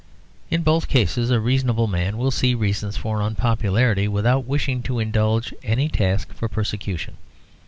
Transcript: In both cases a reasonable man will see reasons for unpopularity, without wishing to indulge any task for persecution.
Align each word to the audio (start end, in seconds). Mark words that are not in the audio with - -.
In 0.49 0.63
both 0.63 0.87
cases 0.87 1.29
a 1.29 1.39
reasonable 1.39 1.85
man 1.85 2.17
will 2.17 2.31
see 2.31 2.55
reasons 2.55 2.97
for 2.97 3.21
unpopularity, 3.21 4.07
without 4.07 4.45
wishing 4.45 4.81
to 4.81 4.97
indulge 4.97 5.53
any 5.61 5.89
task 5.89 6.33
for 6.33 6.47
persecution. 6.49 7.17